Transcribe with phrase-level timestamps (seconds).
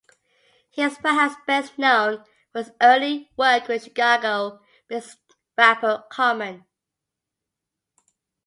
[0.71, 5.19] He is perhaps best known for his early work with Chicago-based
[5.55, 6.65] rapper Common.